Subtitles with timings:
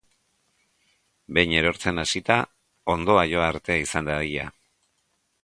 [1.37, 2.39] Behin erortzen hasita,
[2.95, 4.49] hondoa jo arte izan dadila.